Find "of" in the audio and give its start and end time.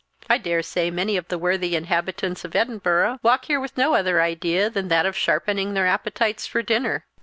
1.15-1.27, 2.43-2.55, 5.05-5.15